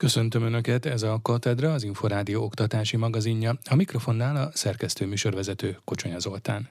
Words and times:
Köszöntöm 0.00 0.42
Önöket, 0.42 0.86
ez 0.86 1.02
a 1.02 1.18
Katedra, 1.22 1.72
az 1.72 1.82
Inforádió 1.82 2.42
oktatási 2.42 2.96
magazinja. 2.96 3.58
A 3.70 3.74
mikrofonnál 3.74 4.36
a 4.36 4.50
szerkesztő 4.52 5.06
műsorvezető 5.06 5.78
Kocsonya 5.84 6.18
Zoltán. 6.18 6.68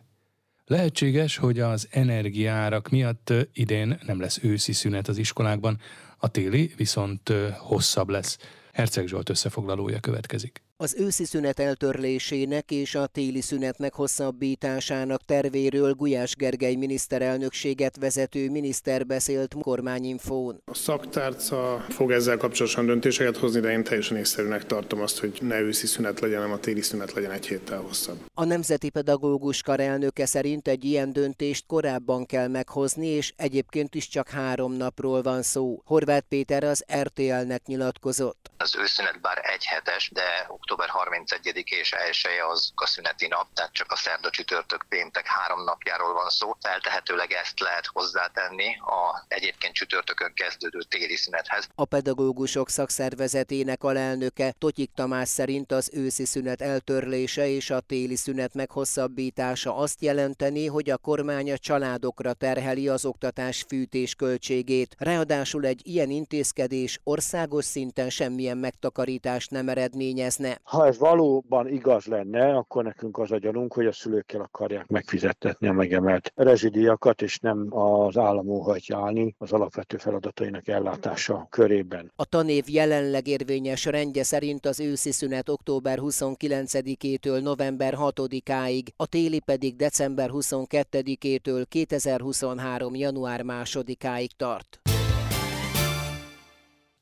Lehetséges, 0.66 1.38
hogy 1.38 1.60
az 1.60 1.88
energiárak 1.92 2.90
miatt 2.90 3.34
idén 3.54 4.00
nem 4.06 4.20
lesz 4.20 4.40
őszi 4.44 4.74
szünet 4.74 5.08
az 5.08 5.18
iskolákban, 5.18 5.80
a 6.18 6.28
téli 6.28 6.74
viszont 6.78 7.34
hosszabb 7.58 8.10
lesz. 8.10 8.38
Herceg 8.74 9.08
Zsolt 9.08 9.30
összefoglalója 9.30 10.00
következik. 10.00 10.62
Az 10.82 10.96
őszi 10.98 11.26
szünet 11.26 11.60
eltörlésének 11.60 12.72
és 12.72 12.96
a 12.96 13.06
téli 13.08 13.42
szünetnek 13.42 13.94
hosszabbításának 13.94 15.26
tervéről 15.26 15.94
Gulyás 15.94 16.36
Gergely 16.36 16.76
miniszterelnökséget 16.76 17.98
vezető 17.98 18.50
miniszter 18.50 19.06
beszélt 19.06 19.56
kormányinfón. 19.62 20.62
A 20.66 20.74
szaktárca 20.74 21.86
fog 21.90 22.12
ezzel 22.12 22.38
kapcsolatosan 22.38 22.86
döntéseket 22.86 23.38
hozni, 23.38 23.60
de 23.60 23.72
én 23.72 23.84
teljesen 23.84 24.18
észszerűnek 24.18 24.66
tartom 24.66 25.02
azt, 25.02 25.20
hogy 25.20 25.38
ne 25.42 25.60
őszi 25.60 25.88
szünet 25.88 26.20
legyen, 26.20 26.38
hanem 26.38 26.54
a 26.56 26.60
téli 26.60 26.82
szünet 26.82 27.14
legyen 27.14 27.32
egy 27.32 27.48
héttel 27.48 27.80
hosszabb. 27.80 28.18
A 28.34 28.44
Nemzeti 28.44 28.90
Pedagógus 28.90 29.62
Kar 29.62 29.80
elnöke 29.80 30.26
szerint 30.26 30.68
egy 30.68 30.86
ilyen 30.86 31.14
döntést 31.14 31.66
korábban 31.68 32.26
kell 32.26 32.48
meghozni, 32.48 33.08
és 33.08 33.34
egyébként 33.36 33.96
is 33.96 34.08
csak 34.08 34.30
három 34.30 34.74
napról 34.74 35.22
van 35.22 35.42
szó. 35.42 35.82
Horváth 35.86 36.28
Péter 36.28 36.64
az 36.64 36.86
RTL-nek 37.02 37.66
nyilatkozott. 37.66 38.52
Az 38.58 38.76
őszünet 38.76 39.22
bár 39.22 39.38
egy 39.44 39.66
hetes, 39.66 40.10
de 40.14 40.48
október 40.72 40.90
31 40.90 41.64
és 41.66 41.92
1 41.92 42.26
az 42.52 42.72
a 42.76 42.86
szüneti 42.86 43.28
nap, 43.28 43.48
tehát 43.54 43.74
csak 43.74 43.92
a 43.92 43.96
szerda 43.96 44.30
csütörtök 44.30 44.86
péntek 44.90 45.26
három 45.28 45.64
napjáról 45.64 46.14
van 46.14 46.30
szó. 46.30 46.56
Feltehetőleg 46.62 47.32
ezt 47.32 47.60
lehet 47.60 47.86
hozzátenni 47.86 48.78
a 48.78 49.26
egyébként 49.28 49.74
csütörtökön 49.74 50.34
kezdődő 50.34 50.80
téli 50.80 51.16
szünethez. 51.16 51.68
A 51.76 51.86
pedagógusok 51.86 52.70
szakszervezetének 52.70 53.84
alelnöke 53.84 54.54
Totyik 54.58 54.92
Tamás 54.96 55.30
szerint 55.30 55.72
az 55.72 55.90
őszi 55.94 56.26
szünet 56.26 56.62
eltörlése 56.62 57.48
és 57.48 57.70
a 57.70 57.80
téli 57.80 58.16
szünet 58.16 58.54
meghosszabbítása 58.54 59.76
azt 59.76 60.02
jelenteni, 60.02 60.68
hogy 60.68 60.90
a 60.90 60.98
kormány 60.98 61.52
a 61.52 61.58
családokra 61.58 62.34
terheli 62.34 62.88
az 62.88 63.06
oktatás 63.06 63.66
fűtés 63.68 64.16
költségét. 64.16 64.96
Ráadásul 64.98 65.66
egy 65.66 65.82
ilyen 65.84 66.10
intézkedés 66.10 67.00
országos 67.04 67.66
szinten 67.66 68.10
semmilyen 68.10 68.58
megtakarítást 68.58 69.52
nem 69.52 69.70
eredményezne. 69.70 70.59
Ha 70.64 70.86
ez 70.86 70.98
valóban 70.98 71.68
igaz 71.68 72.06
lenne, 72.06 72.56
akkor 72.56 72.84
nekünk 72.84 73.18
az 73.18 73.32
a 73.32 73.38
gyanunk, 73.38 73.74
hogy 73.74 73.86
a 73.86 73.92
szülőkkel 73.92 74.42
akarják 74.42 74.88
megfizettetni 74.88 75.68
a 75.68 75.74
megemelt 75.74 76.32
rezsidíjakat, 76.36 77.22
és 77.22 77.40
nem 77.40 77.78
az 77.78 78.18
állam 78.18 78.48
óhajtja 78.48 78.98
állni 78.98 79.36
az 79.38 79.52
alapvető 79.52 79.98
feladatainak 79.98 80.68
ellátása 80.68 81.48
körében. 81.50 82.12
A 82.16 82.26
tanév 82.26 82.64
jelenleg 82.68 83.28
érvényes 83.28 83.86
rendje 83.86 84.24
szerint 84.24 84.66
az 84.66 84.80
őszi 84.80 85.12
szünet 85.12 85.50
október 85.50 85.98
29-től 86.02 87.42
november 87.42 87.94
6-áig, 87.98 88.88
a 88.96 89.06
téli 89.06 89.40
pedig 89.40 89.76
december 89.76 90.30
22-től 90.34 91.66
2023. 91.70 92.96
január 92.96 93.42
2-áig 93.46 94.30
tart. 94.38 94.89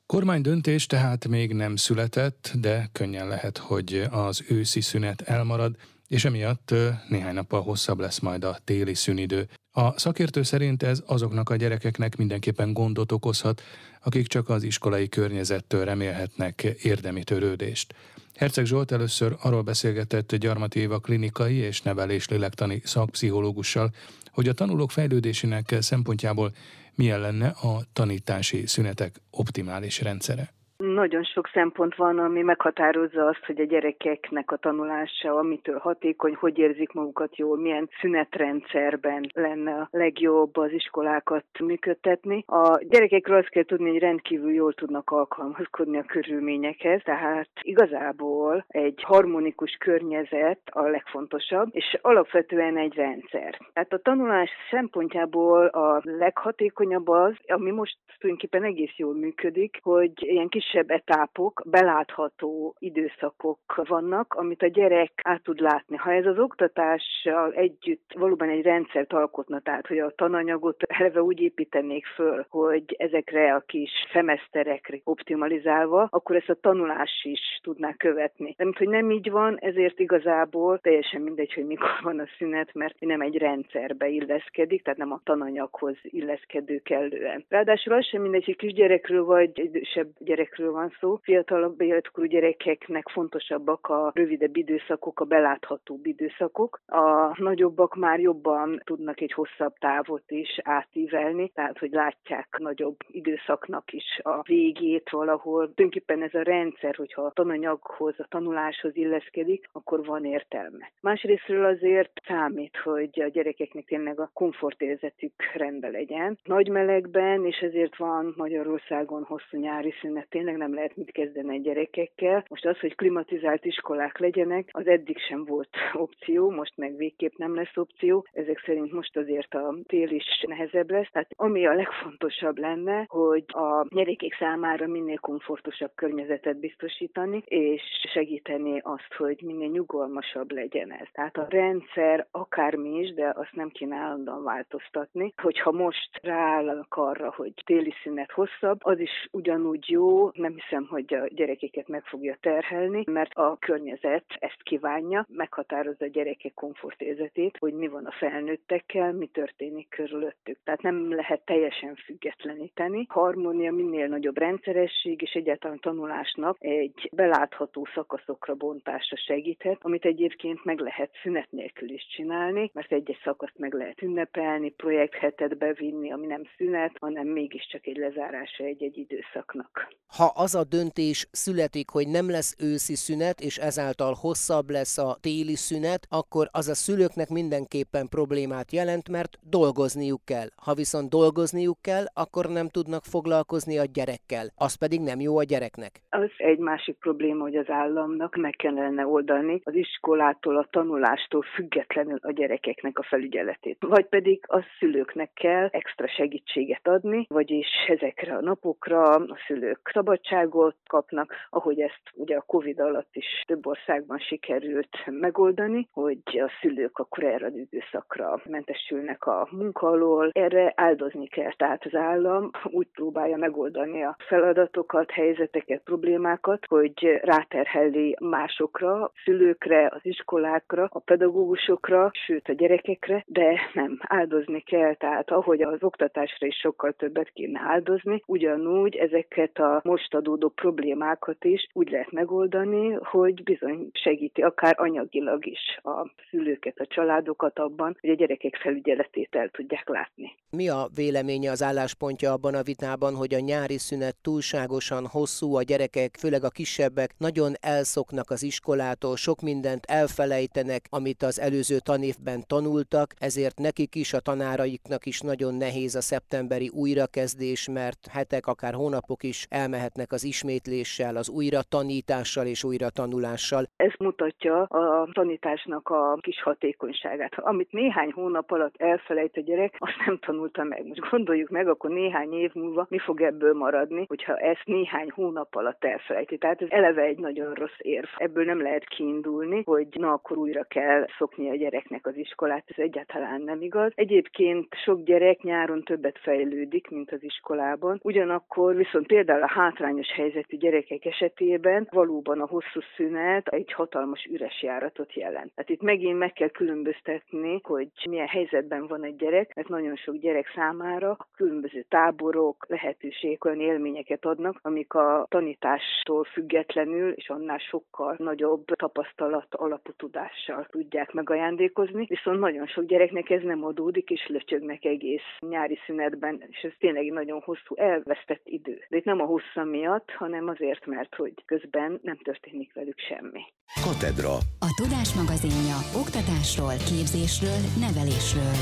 Kormány 0.08 0.40
döntés 0.40 0.86
tehát 0.86 1.28
még 1.28 1.52
nem 1.52 1.76
született, 1.76 2.52
de 2.60 2.88
könnyen 2.92 3.28
lehet, 3.28 3.58
hogy 3.58 4.06
az 4.10 4.44
őszi 4.48 4.80
szünet 4.80 5.20
elmarad, 5.20 5.76
és 6.06 6.24
emiatt 6.24 6.74
néhány 7.08 7.34
nappal 7.34 7.62
hosszabb 7.62 7.98
lesz 7.98 8.18
majd 8.18 8.44
a 8.44 8.58
téli 8.64 8.94
szünidő. 8.94 9.48
A 9.72 9.98
szakértő 9.98 10.42
szerint 10.42 10.82
ez 10.82 11.02
azoknak 11.06 11.50
a 11.50 11.56
gyerekeknek 11.56 12.16
mindenképpen 12.16 12.72
gondot 12.72 13.12
okozhat, 13.12 13.62
akik 14.02 14.26
csak 14.26 14.48
az 14.48 14.62
iskolai 14.62 15.08
környezettől 15.08 15.84
remélhetnek 15.84 16.62
érdemi 16.82 17.24
törődést. 17.24 17.94
Herceg 18.34 18.64
Zsolt 18.64 18.92
először 18.92 19.36
arról 19.40 19.62
beszélgetett 19.62 20.34
Gyarmati 20.34 20.78
Éva 20.80 20.98
klinikai 20.98 21.54
és 21.54 21.82
nevelés 21.82 22.28
lélektani 22.28 22.80
szakpszichológussal, 22.84 23.94
hogy 24.32 24.48
a 24.48 24.52
tanulók 24.52 24.90
fejlődésének 24.90 25.76
szempontjából 25.80 26.52
milyen 26.98 27.20
lenne 27.20 27.48
a 27.48 27.82
tanítási 27.92 28.66
szünetek 28.66 29.20
optimális 29.30 30.00
rendszere. 30.00 30.52
Nagyon 30.84 31.24
sok 31.24 31.48
szempont 31.52 31.94
van, 31.94 32.18
ami 32.18 32.42
meghatározza 32.42 33.26
azt, 33.26 33.44
hogy 33.46 33.60
a 33.60 33.64
gyerekeknek 33.64 34.50
a 34.50 34.56
tanulása, 34.56 35.34
amitől 35.34 35.78
hatékony, 35.78 36.34
hogy 36.34 36.58
érzik 36.58 36.92
magukat 36.92 37.36
jól, 37.36 37.58
milyen 37.58 37.88
szünetrendszerben 38.00 39.30
lenne 39.34 39.72
a 39.74 39.88
legjobb 39.90 40.56
az 40.56 40.72
iskolákat 40.72 41.44
működtetni. 41.60 42.44
A 42.46 42.78
gyerekekről 42.88 43.36
azt 43.38 43.48
kell 43.48 43.64
tudni, 43.64 43.90
hogy 43.90 43.98
rendkívül 43.98 44.52
jól 44.52 44.72
tudnak 44.72 45.10
alkalmazkodni 45.10 45.98
a 45.98 46.02
körülményekhez, 46.02 47.02
tehát 47.04 47.48
igazából 47.62 48.64
egy 48.68 49.02
harmonikus 49.02 49.76
környezet 49.78 50.60
a 50.70 50.82
legfontosabb, 50.82 51.68
és 51.72 51.98
alapvetően 52.02 52.76
egy 52.76 52.94
rendszer. 52.94 53.58
Tehát 53.72 53.92
a 53.92 53.98
tanulás 53.98 54.50
szempontjából 54.70 55.66
a 55.66 56.00
leghatékonyabb 56.02 57.08
az, 57.08 57.34
ami 57.46 57.70
most 57.70 57.96
tulajdonképpen 58.18 58.64
egész 58.64 58.96
jól 58.96 59.14
működik, 59.14 59.78
hogy 59.82 60.12
ilyen 60.16 60.48
kis 60.48 60.67
kisebb 60.68 60.90
etapok, 60.90 61.62
belátható 61.66 62.74
időszakok 62.78 63.58
vannak, 63.88 64.34
amit 64.34 64.62
a 64.62 64.66
gyerek 64.66 65.12
át 65.22 65.42
tud 65.42 65.60
látni. 65.60 65.96
Ha 65.96 66.12
ez 66.12 66.26
az 66.26 66.38
oktatással 66.38 67.52
együtt 67.52 68.12
valóban 68.14 68.48
egy 68.48 68.62
rendszert 68.62 69.12
alkotna, 69.12 69.60
tehát 69.60 69.86
hogy 69.86 69.98
a 69.98 70.14
tananyagot 70.14 70.82
eleve 70.82 71.22
úgy 71.22 71.40
építenék 71.40 72.06
föl, 72.06 72.46
hogy 72.48 72.94
ezekre 72.98 73.54
a 73.54 73.60
kis 73.66 73.90
szemeszterekre 74.12 75.00
optimalizálva, 75.04 76.08
akkor 76.10 76.36
ezt 76.36 76.48
a 76.48 76.60
tanulás 76.60 77.20
is 77.22 77.60
tudná 77.62 77.92
követni. 77.92 78.54
De 78.56 78.64
hogy 78.76 78.88
nem 78.88 79.10
így 79.10 79.30
van, 79.30 79.58
ezért 79.60 79.98
igazából 79.98 80.78
teljesen 80.78 81.20
mindegy, 81.20 81.52
hogy 81.52 81.66
mikor 81.66 81.90
van 82.02 82.18
a 82.18 82.28
szünet, 82.38 82.74
mert 82.74 83.00
nem 83.00 83.20
egy 83.20 83.36
rendszerbe 83.36 84.08
illeszkedik, 84.08 84.82
tehát 84.82 84.98
nem 84.98 85.12
a 85.12 85.20
tananyaghoz 85.24 85.96
illeszkedő 86.02 86.78
kellően. 86.78 87.44
Ráadásul 87.48 87.92
az 87.92 88.06
sem 88.06 88.22
mindegy, 88.22 88.44
hogy 88.44 88.56
kisgyerekről 88.56 89.24
vagy 89.24 89.58
idősebb 89.58 90.08
gyerekről 90.18 90.57
gyerekekről 90.58 90.72
van 90.72 90.92
szó. 91.00 91.18
Fiatalabb 91.22 91.80
életkorú 91.80 92.26
gyerekeknek 92.26 93.08
fontosabbak 93.08 93.86
a 93.86 94.10
rövidebb 94.14 94.56
időszakok, 94.56 95.20
a 95.20 95.24
beláthatóbb 95.24 96.06
időszakok. 96.06 96.80
A 96.86 97.42
nagyobbak 97.42 97.94
már 97.94 98.20
jobban 98.20 98.80
tudnak 98.84 99.20
egy 99.20 99.32
hosszabb 99.32 99.74
távot 99.78 100.30
is 100.30 100.58
átívelni, 100.62 101.48
tehát 101.48 101.78
hogy 101.78 101.90
látják 101.90 102.56
nagyobb 102.58 102.96
időszaknak 103.06 103.92
is 103.92 104.20
a 104.22 104.42
végét 104.42 105.10
valahol. 105.10 105.58
Tulajdonképpen 105.58 106.22
ez 106.22 106.34
a 106.34 106.42
rendszer, 106.42 106.94
hogyha 106.94 107.22
a 107.22 107.30
tananyaghoz, 107.30 108.14
a 108.18 108.26
tanuláshoz 108.28 108.96
illeszkedik, 108.96 109.68
akkor 109.72 110.04
van 110.04 110.24
értelme. 110.24 110.90
Másrésztről 111.00 111.64
azért 111.64 112.12
számít, 112.26 112.76
hogy 112.76 113.20
a 113.20 113.28
gyerekeknek 113.28 113.84
tényleg 113.84 114.20
a 114.20 114.30
komfortérzetük 114.32 115.32
rendben 115.54 115.90
legyen. 115.90 116.38
Nagy 116.44 116.68
melegben, 116.68 117.44
és 117.44 117.56
ezért 117.56 117.96
van 117.96 118.34
Magyarországon 118.36 119.22
hosszú 119.22 119.58
nyári 119.58 119.94
szünet, 120.00 120.26
tényleg 120.48 120.68
nem 120.68 120.78
lehet 120.78 120.96
mit 120.96 121.10
kezdeni 121.10 121.56
a 121.56 121.60
gyerekekkel. 121.60 122.44
Most 122.48 122.66
az, 122.66 122.78
hogy 122.78 122.94
klimatizált 122.94 123.64
iskolák 123.64 124.18
legyenek, 124.18 124.68
az 124.72 124.86
eddig 124.86 125.18
sem 125.18 125.44
volt 125.44 125.68
opció, 126.04 126.50
most 126.50 126.76
meg 126.76 126.96
végképp 126.96 127.36
nem 127.36 127.54
lesz 127.54 127.76
opció. 127.76 128.26
Ezek 128.32 128.62
szerint 128.64 128.92
most 128.92 129.16
azért 129.16 129.54
a 129.54 129.74
tél 129.86 130.10
is 130.10 130.44
nehezebb 130.46 130.90
lesz. 130.90 131.10
Tehát 131.12 131.30
ami 131.36 131.66
a 131.66 131.74
legfontosabb 131.74 132.58
lenne, 132.58 133.04
hogy 133.08 133.44
a 133.46 133.86
gyerekek 133.90 134.36
számára 134.38 134.86
minél 134.86 135.18
komfortosabb 135.18 135.90
környezetet 135.94 136.60
biztosítani, 136.60 137.42
és 137.46 137.82
segíteni 138.12 138.80
azt, 138.82 139.14
hogy 139.16 139.42
minél 139.42 139.68
nyugalmasabb 139.68 140.50
legyen 140.50 140.92
ez. 140.92 141.06
Tehát 141.12 141.36
a 141.36 141.46
rendszer 141.48 142.26
akármi 142.30 142.98
is, 142.98 143.14
de 143.14 143.32
azt 143.36 143.52
nem 143.52 143.68
kéne 143.68 143.96
állandóan 143.96 144.42
változtatni. 144.42 145.32
Hogyha 145.42 145.72
most 145.72 146.10
ráállnak 146.22 146.94
arra, 146.94 147.32
hogy 147.36 147.52
téli 147.64 147.94
szünet 148.02 148.30
hosszabb, 148.30 148.78
az 148.82 148.98
is 148.98 149.28
ugyanúgy 149.30 149.90
jó, 149.90 150.30
nem 150.38 150.54
hiszem, 150.54 150.86
hogy 150.86 151.14
a 151.14 151.26
gyerekeket 151.26 151.88
meg 151.88 152.04
fogja 152.04 152.36
terhelni, 152.40 153.02
mert 153.06 153.34
a 153.34 153.56
környezet 153.60 154.24
ezt 154.38 154.62
kívánja, 154.62 155.26
meghatározza 155.28 156.04
a 156.04 156.08
gyerekek 156.08 156.54
komfortérzetét, 156.54 157.56
hogy 157.58 157.72
mi 157.72 157.88
van 157.88 158.04
a 158.04 158.12
felnőttekkel, 158.12 159.12
mi 159.12 159.26
történik 159.26 159.88
körülöttük. 159.88 160.58
Tehát 160.64 160.82
nem 160.82 161.14
lehet 161.14 161.44
teljesen 161.44 161.94
függetleníteni. 161.94 163.06
Harmónia 163.08 163.72
minél 163.72 164.06
nagyobb 164.06 164.38
rendszeresség, 164.38 165.22
és 165.22 165.32
egyáltalán 165.32 165.78
tanulásnak 165.78 166.56
egy 166.60 167.10
belátható 167.12 167.86
szakaszokra 167.94 168.54
bontása 168.54 169.16
segíthet, 169.16 169.78
amit 169.80 170.04
egyébként 170.04 170.64
meg 170.64 170.78
lehet 170.80 171.10
szünet 171.22 171.50
nélkül 171.50 171.90
is 171.90 172.06
csinálni, 172.06 172.70
mert 172.74 172.92
egy-egy 172.92 173.20
szakaszt 173.24 173.58
meg 173.58 173.72
lehet 173.72 174.02
ünnepelni, 174.02 174.70
projekthetet 174.70 175.58
bevinni, 175.58 176.12
ami 176.12 176.26
nem 176.26 176.42
szünet, 176.56 176.96
hanem 177.00 177.26
mégiscsak 177.26 177.86
egy 177.86 177.96
lezárása 177.96 178.64
egy-egy 178.64 178.98
időszaknak. 178.98 179.88
Ha 180.18 180.32
az 180.44 180.54
a 180.54 180.64
döntés 180.64 181.28
születik, 181.30 181.88
hogy 181.90 182.08
nem 182.08 182.30
lesz 182.30 182.56
őszi 182.72 182.94
szünet, 182.94 183.40
és 183.40 183.56
ezáltal 183.56 184.14
hosszabb 184.22 184.70
lesz 184.70 184.98
a 184.98 185.16
téli 185.20 185.56
szünet, 185.68 186.02
akkor 186.20 186.46
az 186.50 186.68
a 186.68 186.74
szülőknek 186.74 187.28
mindenképpen 187.28 188.06
problémát 188.16 188.72
jelent, 188.72 189.08
mert 189.08 189.32
dolgozniuk 189.58 190.24
kell. 190.24 190.48
Ha 190.64 190.72
viszont 190.74 191.08
dolgozniuk 191.10 191.78
kell, 191.88 192.04
akkor 192.22 192.44
nem 192.58 192.68
tudnak 192.68 193.04
foglalkozni 193.14 193.78
a 193.78 193.90
gyerekkel. 193.98 194.46
Az 194.66 194.74
pedig 194.82 195.00
nem 195.00 195.20
jó 195.20 195.38
a 195.38 195.50
gyereknek. 195.52 195.92
Az 196.10 196.30
egy 196.36 196.58
másik 196.58 196.96
probléma, 196.98 197.42
hogy 197.42 197.56
az 197.56 197.70
államnak 197.70 198.36
meg 198.36 198.54
kellene 198.62 199.06
oldani 199.06 199.60
az 199.64 199.74
iskolától, 199.74 200.56
a 200.56 200.68
tanulástól 200.70 201.42
függetlenül 201.54 202.18
a 202.22 202.32
gyerekeknek 202.32 202.98
a 202.98 203.06
felügyeletét. 203.10 203.76
Vagy 203.80 204.06
pedig 204.06 204.44
a 204.46 204.60
szülőknek 204.78 205.30
kell 205.34 205.68
extra 205.72 206.08
segítséget 206.08 206.88
adni, 206.88 207.26
vagyis 207.28 207.68
ezekre 207.88 208.36
a 208.36 208.40
napokra 208.40 209.02
a 209.02 209.36
szülők 209.46 209.80
szabadságot 210.08 210.76
kapnak, 210.86 211.34
ahogy 211.50 211.80
ezt 211.80 212.02
ugye 212.14 212.36
a 212.36 212.44
Covid 212.46 212.80
alatt 212.80 213.08
is 213.12 213.44
több 213.46 213.66
országban 213.66 214.18
sikerült 214.18 214.88
megoldani, 215.06 215.88
hogy 215.92 216.18
a 216.24 216.50
szülők 216.60 216.98
akkor 216.98 217.24
erre 217.24 217.46
az 217.46 217.54
időszakra 217.54 218.40
mentesülnek 218.44 219.26
a 219.26 219.48
munka 219.50 219.86
alól. 219.86 220.30
Erre 220.32 220.72
áldozni 220.76 221.26
kell, 221.26 221.52
tehát 221.52 221.84
az 221.84 221.94
állam 221.94 222.50
úgy 222.64 222.86
próbálja 222.92 223.36
megoldani 223.36 224.02
a 224.02 224.16
feladatokat, 224.18 225.10
helyzeteket, 225.10 225.82
problémákat, 225.84 226.66
hogy 226.68 227.18
ráterheli 227.22 228.16
másokra, 228.20 229.12
szülőkre, 229.24 229.88
az 229.94 230.00
iskolákra, 230.02 230.88
a 230.90 230.98
pedagógusokra, 230.98 232.10
sőt 232.26 232.48
a 232.48 232.52
gyerekekre, 232.52 233.24
de 233.26 233.60
nem 233.72 233.98
áldozni 234.00 234.60
kell, 234.60 234.94
tehát 234.94 235.30
ahogy 235.30 235.62
az 235.62 235.82
oktatásra 235.82 236.46
is 236.46 236.56
sokkal 236.56 236.92
többet 236.92 237.30
kéne 237.30 237.60
áldozni, 237.64 238.22
ugyanúgy 238.26 238.96
ezeket 238.96 239.58
a 239.58 239.80
most 239.98 240.14
adódó 240.14 240.48
problémákat 240.48 241.44
is 241.44 241.68
úgy 241.72 241.90
lehet 241.90 242.12
megoldani, 242.12 242.92
hogy 242.92 243.42
bizony 243.42 243.90
segíti 243.92 244.42
akár 244.42 244.74
anyagilag 244.78 245.46
is 245.46 245.80
a 245.82 246.10
szülőket, 246.30 246.78
a 246.78 246.86
családokat 246.86 247.58
abban, 247.58 247.96
hogy 248.00 248.10
a 248.10 248.14
gyerekek 248.14 248.56
felügyeletét 248.56 249.34
el 249.34 249.48
tudják 249.48 249.88
látni. 249.88 250.34
Mi 250.50 250.68
a 250.68 250.88
véleménye 250.94 251.50
az 251.50 251.62
álláspontja 251.62 252.32
abban 252.32 252.54
a 252.54 252.62
vitában, 252.62 253.14
hogy 253.14 253.34
a 253.34 253.40
nyári 253.40 253.78
szünet 253.78 254.16
túlságosan 254.22 255.06
hosszú, 255.06 255.54
a 255.54 255.62
gyerekek, 255.62 256.16
főleg 256.18 256.44
a 256.44 256.48
kisebbek 256.48 257.10
nagyon 257.18 257.52
elszoknak 257.60 258.30
az 258.30 258.42
iskolától, 258.42 259.16
sok 259.16 259.40
mindent 259.40 259.84
elfelejtenek, 259.84 260.82
amit 260.90 261.22
az 261.22 261.40
előző 261.40 261.78
tanévben 261.78 262.44
tanultak, 262.46 263.14
ezért 263.18 263.58
nekik 263.58 263.94
is, 263.94 264.12
a 264.12 264.20
tanáraiknak 264.20 265.06
is 265.06 265.20
nagyon 265.20 265.54
nehéz 265.54 265.94
a 265.94 266.00
szeptemberi 266.00 266.68
újrakezdés, 266.68 267.68
mert 267.68 268.06
hetek, 268.10 268.46
akár 268.46 268.74
hónapok 268.74 269.22
is 269.22 269.46
elmehetnek 269.88 270.12
az 270.12 270.24
ismétléssel, 270.24 271.16
az 271.16 271.28
újra 271.28 271.60
tanítással 271.68 272.46
és 272.46 272.64
újra 272.64 272.90
tanulással. 272.90 273.64
Ez 273.76 273.92
mutatja 273.98 274.62
a 274.62 275.08
tanításnak 275.12 275.88
a 275.88 276.18
kis 276.20 276.42
hatékonyságát. 276.42 277.38
Amit 277.38 277.72
néhány 277.72 278.12
hónap 278.12 278.50
alatt 278.50 278.74
elfelejt 278.76 279.36
a 279.36 279.40
gyerek, 279.40 279.74
azt 279.78 280.06
nem 280.06 280.18
tanulta 280.18 280.64
meg. 280.64 280.86
Most 280.86 281.10
gondoljuk 281.10 281.48
meg, 281.48 281.68
akkor 281.68 281.90
néhány 281.90 282.32
év 282.32 282.50
múlva 282.54 282.86
mi 282.88 282.98
fog 282.98 283.20
ebből 283.20 283.54
maradni, 283.54 284.04
hogyha 284.08 284.36
ezt 284.36 284.64
néhány 284.64 285.10
hónap 285.14 285.54
alatt 285.54 285.84
elfelejti. 285.84 286.38
Tehát 286.38 286.62
ez 286.62 286.68
eleve 286.70 287.02
egy 287.02 287.18
nagyon 287.18 287.54
rossz 287.54 287.78
érv. 287.78 288.08
Ebből 288.16 288.44
nem 288.44 288.62
lehet 288.62 288.88
kiindulni, 288.88 289.62
hogy 289.64 289.88
na 289.90 290.12
akkor 290.12 290.36
újra 290.36 290.62
kell 290.62 291.06
szokni 291.18 291.50
a 291.50 291.56
gyereknek 291.56 292.06
az 292.06 292.16
iskolát. 292.16 292.64
Ez 292.66 292.82
egyáltalán 292.82 293.40
nem 293.40 293.62
igaz. 293.62 293.92
Egyébként 293.94 294.74
sok 294.84 295.02
gyerek 295.02 295.42
nyáron 295.42 295.82
többet 295.82 296.18
fejlődik, 296.18 296.88
mint 296.88 297.12
az 297.12 297.22
iskolában. 297.22 298.00
Ugyanakkor 298.02 298.76
viszont 298.76 299.06
például 299.06 299.42
a 299.42 299.52
hátrányos 299.78 300.12
helyzetű 300.12 300.56
gyerekek 300.56 301.04
esetében 301.04 301.88
valóban 301.90 302.40
a 302.40 302.46
hosszú 302.46 302.80
szünet 302.96 303.48
egy 303.48 303.72
hatalmas 303.72 304.24
üres 304.24 304.62
járatot 304.62 305.14
jelent. 305.14 305.54
Tehát 305.54 305.70
itt 305.70 305.82
megint 305.82 306.18
meg 306.18 306.32
kell 306.32 306.48
különböztetni, 306.48 307.60
hogy 307.62 307.88
milyen 308.08 308.26
helyzetben 308.26 308.86
van 308.86 309.04
egy 309.04 309.16
gyerek, 309.16 309.54
mert 309.54 309.68
nagyon 309.68 309.96
sok 309.96 310.16
gyerek 310.16 310.52
számára 310.54 311.16
különböző 311.36 311.84
táborok, 311.88 312.66
lehetőségek 312.68 313.44
olyan 313.44 313.60
élményeket 313.60 314.24
adnak, 314.24 314.58
amik 314.62 314.94
a 314.94 315.26
tanítástól 315.28 316.24
függetlenül 316.24 317.12
és 317.12 317.28
annál 317.28 317.58
sokkal 317.58 318.14
nagyobb 318.18 318.64
tapasztalat 318.64 319.54
alapú 319.54 319.92
tudással 319.96 320.66
tudják 320.70 321.12
megajándékozni, 321.12 322.06
viszont 322.08 322.40
nagyon 322.40 322.66
sok 322.66 322.84
gyereknek 322.84 323.30
ez 323.30 323.42
nem 323.42 323.64
adódik, 323.64 324.10
és 324.10 324.26
löcsögnek 324.28 324.84
egész 324.84 325.36
nyári 325.40 325.78
szünetben, 325.86 326.44
és 326.48 326.60
ez 326.62 326.72
tényleg 326.78 327.12
nagyon 327.12 327.40
hosszú 327.40 327.74
elvesztett 327.74 328.42
idő. 328.44 328.78
De 328.88 328.96
itt 328.96 329.04
nem 329.04 329.20
a 329.20 329.26
miatt, 329.68 330.10
hanem 330.10 330.48
azért, 330.48 330.86
mert 330.86 331.14
hogy 331.14 331.34
közben 331.46 332.00
nem 332.02 332.18
történik 332.22 332.74
velük 332.74 332.98
semmi. 333.08 333.42
Katedra. 333.86 334.34
A 334.68 334.70
Tudás 334.80 335.10
magazinja 335.14 335.78
oktatásról, 336.02 336.76
képzésről, 336.90 337.60
nevelésről. 337.84 338.56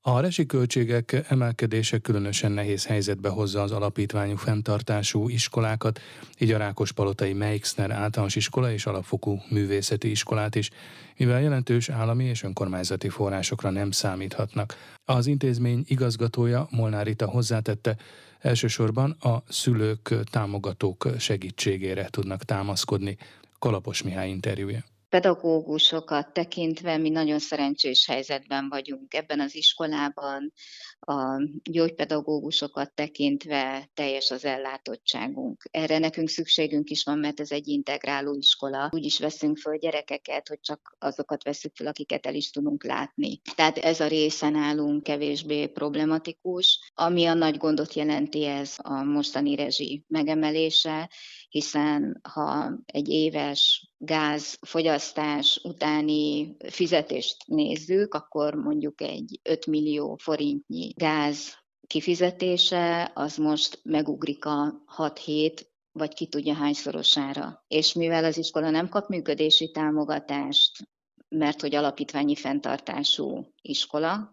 A 0.00 0.20
rezsiköltségek 0.20 1.24
emelkedése 1.28 1.98
különösen 1.98 2.52
nehéz 2.52 2.86
helyzetbe 2.86 3.28
hozza 3.28 3.62
az 3.62 3.72
alapítványú 3.72 4.36
fenntartású 4.36 5.28
iskolákat, 5.28 6.00
így 6.38 6.52
a 6.52 6.58
Rákospalotai 6.58 7.32
Meixner 7.32 7.90
általános 7.90 8.36
iskola 8.36 8.72
és 8.72 8.86
alapfokú 8.86 9.42
művészeti 9.48 10.10
iskolát 10.10 10.54
is, 10.54 10.70
mivel 11.16 11.40
jelentős 11.40 11.88
állami 11.88 12.24
és 12.24 12.42
önkormányzati 12.42 13.08
forrásokra 13.08 13.70
nem 13.70 13.90
számíthatnak. 13.90 14.74
Az 15.04 15.26
intézmény 15.26 15.84
igazgatója 15.88 16.68
Molnár 16.70 17.06
Rita 17.06 17.28
hozzátette, 17.28 17.96
elsősorban 18.38 19.10
a 19.10 19.42
szülők 19.48 20.14
támogatók 20.30 21.08
segítségére 21.18 22.08
tudnak 22.10 22.44
támaszkodni. 22.44 23.16
Kalapos 23.58 24.02
Mihály 24.02 24.28
interjúja 24.28 24.84
pedagógusokat 25.08 26.32
tekintve 26.32 26.96
mi 26.96 27.08
nagyon 27.08 27.38
szerencsés 27.38 28.06
helyzetben 28.06 28.68
vagyunk 28.68 29.14
ebben 29.14 29.40
az 29.40 29.54
iskolában, 29.54 30.52
a 31.00 31.42
gyógypedagógusokat 31.62 32.94
tekintve 32.94 33.90
teljes 33.94 34.30
az 34.30 34.44
ellátottságunk. 34.44 35.62
Erre 35.70 35.98
nekünk 35.98 36.28
szükségünk 36.28 36.90
is 36.90 37.04
van, 37.04 37.18
mert 37.18 37.40
ez 37.40 37.50
egy 37.50 37.68
integráló 37.68 38.34
iskola. 38.34 38.88
Úgy 38.92 39.04
is 39.04 39.18
veszünk 39.18 39.58
föl 39.58 39.76
gyerekeket, 39.76 40.48
hogy 40.48 40.60
csak 40.60 40.96
azokat 40.98 41.44
veszük 41.44 41.76
föl, 41.76 41.86
akiket 41.86 42.26
el 42.26 42.34
is 42.34 42.50
tudunk 42.50 42.84
látni. 42.84 43.40
Tehát 43.54 43.78
ez 43.78 44.00
a 44.00 44.06
része 44.06 44.48
nálunk 44.48 45.02
kevésbé 45.02 45.66
problematikus. 45.66 46.92
Ami 46.94 47.26
a 47.26 47.34
nagy 47.34 47.56
gondot 47.56 47.94
jelenti 47.94 48.44
ez 48.44 48.74
a 48.76 49.02
mostani 49.02 49.54
rezsi 49.54 50.04
megemelése, 50.08 51.10
hiszen 51.48 52.20
ha 52.32 52.72
egy 52.86 53.08
éves 53.08 53.92
gázfogyasztás 53.98 55.60
utáni 55.62 56.56
fizetést 56.68 57.36
nézzük, 57.46 58.14
akkor 58.14 58.54
mondjuk 58.54 59.00
egy 59.00 59.40
5 59.42 59.66
millió 59.66 60.16
forintnyi 60.16 60.92
gáz 60.96 61.56
kifizetése, 61.86 63.10
az 63.14 63.36
most 63.36 63.80
megugrik 63.82 64.44
a 64.44 64.84
6-7 64.96 65.60
vagy 65.92 66.14
ki 66.14 66.26
tudja 66.26 66.54
hányszorosára. 66.54 67.64
És 67.68 67.92
mivel 67.92 68.24
az 68.24 68.38
iskola 68.38 68.70
nem 68.70 68.88
kap 68.88 69.08
működési 69.08 69.70
támogatást, 69.70 70.88
mert 71.28 71.60
hogy 71.60 71.74
alapítványi 71.74 72.34
fenntartású 72.34 73.46
iskola, 73.62 74.32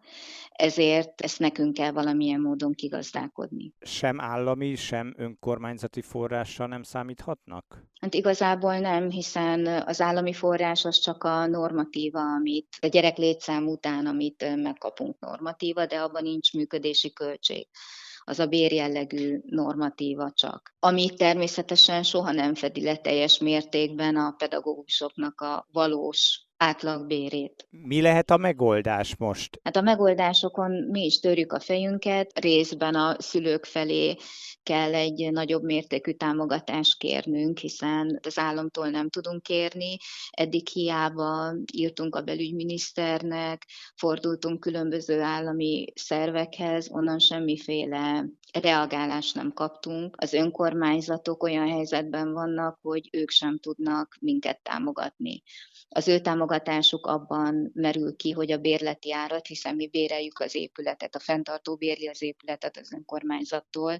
ezért 0.51 1.21
ezt 1.21 1.39
nekünk 1.39 1.73
kell 1.73 1.91
valamilyen 1.91 2.41
módon 2.41 2.73
kigazdálkodni. 2.73 3.73
Sem 3.79 4.21
állami, 4.21 4.75
sem 4.75 5.13
önkormányzati 5.17 6.01
forrással 6.01 6.67
nem 6.67 6.83
számíthatnak? 6.83 7.83
Hát 8.01 8.13
igazából 8.13 8.79
nem, 8.79 9.09
hiszen 9.09 9.65
az 9.65 10.01
állami 10.01 10.33
forrás 10.33 10.85
az 10.85 10.99
csak 10.99 11.23
a 11.23 11.47
normatíva, 11.47 12.19
amit 12.19 12.67
a 12.81 12.87
gyerek 12.87 13.17
létszám 13.17 13.67
után, 13.67 14.05
amit 14.05 14.55
megkapunk 14.55 15.19
normatíva, 15.19 15.85
de 15.85 15.99
abban 15.99 16.23
nincs 16.23 16.53
működési 16.53 17.13
költség 17.13 17.67
az 18.27 18.39
a 18.39 18.45
bérjellegű 18.45 19.39
normatíva 19.45 20.31
csak. 20.33 20.75
Ami 20.79 21.09
természetesen 21.15 22.03
soha 22.03 22.31
nem 22.31 22.55
fedi 22.55 22.83
le 22.83 22.95
teljes 22.95 23.37
mértékben 23.37 24.15
a 24.15 24.35
pedagógusoknak 24.37 25.41
a 25.41 25.67
valós 25.71 26.44
átlagbérét. 26.57 27.67
Mi 27.69 28.01
lehet 28.01 28.31
a 28.31 28.38
megoldás 28.38 29.15
most? 29.15 29.59
Hát 29.63 29.75
a 29.75 29.81
megoldásokon 29.81 30.71
mi 30.71 31.05
is 31.05 31.19
törjük 31.19 31.53
a 31.53 31.59
fejünket, 31.59 32.39
részben 32.39 32.95
a 32.95 33.15
szülők 33.19 33.65
felé 33.65 34.15
kell 34.63 34.93
egy 34.93 35.31
nagyobb 35.31 35.63
mértékű 35.63 36.12
támogatást 36.12 36.97
kérnünk, 36.97 37.57
hiszen 37.57 38.19
az 38.24 38.38
államtól 38.39 38.89
nem 38.89 39.09
tudunk 39.09 39.43
kérni. 39.43 39.97
Eddig 40.29 40.67
hiába 40.67 41.53
írtunk 41.74 42.15
a 42.15 42.21
belügyminiszternek, 42.21 43.67
fordultunk 43.95 44.59
különböző 44.59 45.21
állami 45.21 45.85
szervekhez, 45.95 46.89
onnan 46.91 47.19
semmiféle 47.19 48.25
reagálást 48.62 49.35
nem 49.35 49.53
kaptunk. 49.53 50.15
Az 50.17 50.33
önkormányzatok 50.33 51.43
olyan 51.43 51.67
helyzetben 51.67 52.33
vannak, 52.33 52.79
hogy 52.81 53.09
ők 53.12 53.29
sem 53.29 53.59
tudnak 53.59 54.17
minket 54.19 54.59
támogatni. 54.63 55.43
Az 55.95 56.07
ő 56.07 56.19
támogatásuk 56.19 57.05
abban 57.05 57.71
merül 57.73 58.15
ki, 58.15 58.31
hogy 58.31 58.51
a 58.51 58.57
bérleti 58.57 59.13
árat, 59.13 59.47
hiszen 59.47 59.75
mi 59.75 59.87
béreljük 59.87 60.39
az 60.39 60.55
épületet, 60.55 61.15
a 61.15 61.19
fenntartó 61.19 61.75
bérli 61.75 62.07
az 62.07 62.21
épületet 62.21 62.77
az 62.77 62.93
önkormányzattól, 62.93 63.99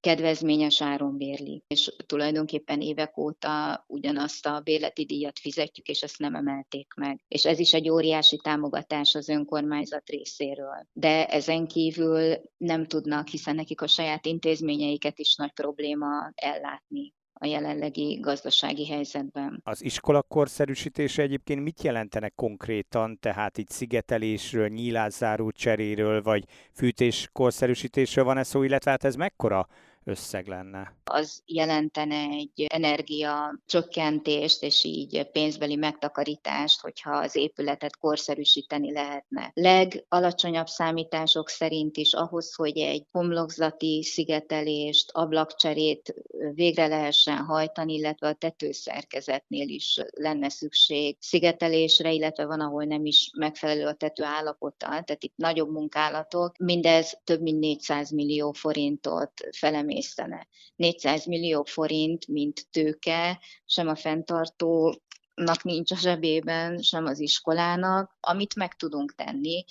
kedvezményes 0.00 0.82
áron 0.82 1.16
bérli. 1.16 1.62
És 1.66 1.92
tulajdonképpen 2.06 2.80
évek 2.80 3.18
óta 3.18 3.84
ugyanazt 3.86 4.46
a 4.46 4.60
bérleti 4.60 5.04
díjat 5.04 5.38
fizetjük, 5.38 5.86
és 5.88 6.02
ezt 6.02 6.18
nem 6.18 6.34
emelték 6.34 6.92
meg. 6.96 7.24
És 7.28 7.44
ez 7.44 7.58
is 7.58 7.74
egy 7.74 7.90
óriási 7.90 8.36
támogatás 8.36 9.14
az 9.14 9.28
önkormányzat 9.28 10.08
részéről. 10.08 10.86
De 10.92 11.26
ezen 11.26 11.66
kívül 11.66 12.40
nem 12.56 12.86
tudnak, 12.86 13.28
hiszen 13.28 13.54
nekik 13.54 13.80
a 13.80 13.86
saját 13.86 14.26
intézményeiket 14.26 15.18
is 15.18 15.34
nagy 15.34 15.52
probléma 15.52 16.32
ellátni 16.34 17.14
a 17.42 17.46
jelenlegi 17.46 18.18
gazdasági 18.20 18.86
helyzetben. 18.86 19.60
Az 19.64 19.84
iskola 19.84 20.22
korszerűsítése 20.22 21.22
egyébként 21.22 21.62
mit 21.62 21.82
jelentenek 21.82 22.34
konkrétan, 22.34 23.18
tehát 23.20 23.58
itt 23.58 23.68
szigetelésről, 23.68 24.68
nyílászáró 24.68 25.50
cseréről, 25.50 26.22
vagy 26.22 26.44
fűtés 26.72 27.28
korszerűsítésről 27.32 28.24
van-e 28.24 28.42
szó, 28.42 28.62
illetve 28.62 28.90
hát 28.90 29.04
ez 29.04 29.14
mekkora 29.14 29.68
összeg 30.04 30.46
lenne. 30.46 30.94
Az 31.04 31.42
jelentene 31.46 32.28
egy 32.30 32.66
energia 32.68 33.58
csökkentést, 33.66 34.62
és 34.62 34.84
így 34.84 35.30
pénzbeli 35.32 35.76
megtakarítást, 35.76 36.80
hogyha 36.80 37.16
az 37.16 37.36
épületet 37.36 37.96
korszerűsíteni 37.96 38.92
lehetne. 38.92 39.50
Legalacsonyabb 39.54 40.66
számítások 40.66 41.48
szerint 41.48 41.96
is 41.96 42.12
ahhoz, 42.12 42.54
hogy 42.54 42.78
egy 42.78 43.06
homlokzati 43.12 44.02
szigetelést, 44.02 45.10
ablakcserét 45.12 46.14
végre 46.54 46.86
lehessen 46.86 47.36
hajtani, 47.36 47.94
illetve 47.94 48.28
a 48.28 48.34
tetőszerkezetnél 48.34 49.68
is 49.68 49.98
lenne 50.10 50.48
szükség 50.48 51.16
szigetelésre, 51.20 52.12
illetve 52.12 52.46
van, 52.46 52.60
ahol 52.60 52.84
nem 52.84 53.04
is 53.04 53.30
megfelelő 53.38 53.86
a 53.86 53.94
tető 53.94 54.22
állapota, 54.22 54.86
tehát 54.86 55.22
itt 55.22 55.36
nagyobb 55.36 55.70
munkálatok. 55.70 56.56
Mindez 56.58 57.20
több 57.24 57.40
mint 57.40 57.58
400 57.58 58.10
millió 58.10 58.52
forintot 58.52 59.32
felem 59.50 59.88
emésztene. 59.90 60.46
400 60.76 61.26
millió 61.26 61.64
forint, 61.64 62.26
mint 62.26 62.66
tőke, 62.70 63.40
sem 63.64 63.88
a 63.88 63.94
fenntartónak 63.94 65.62
nincs 65.62 65.90
a 65.90 65.96
zsebében, 65.96 66.78
sem 66.82 67.06
az 67.06 67.18
iskolának. 67.18 68.16
Amit 68.20 68.54
meg 68.54 68.74
tudunk 68.74 69.14
tenni, 69.14 69.64